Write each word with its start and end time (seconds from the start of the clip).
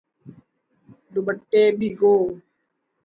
دوپٹے 1.13 1.63
بھگو 1.77 2.15